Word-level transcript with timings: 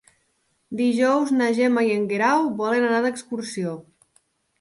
Dijous 0.77 1.33
na 1.41 1.49
Gemma 1.57 1.83
i 1.87 1.91
en 1.97 2.07
Guerau 2.13 2.47
volen 2.63 2.87
anar 2.87 3.03
d'excursió. 3.05 3.75